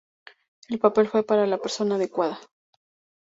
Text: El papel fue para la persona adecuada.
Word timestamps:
El 0.67 0.79
papel 0.79 1.07
fue 1.07 1.21
para 1.23 1.45
la 1.45 1.59
persona 1.59 1.93
adecuada. 1.93 2.39